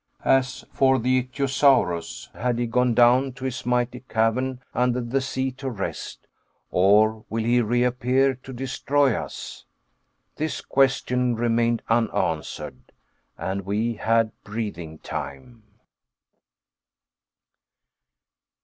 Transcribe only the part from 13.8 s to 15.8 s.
had breathing time.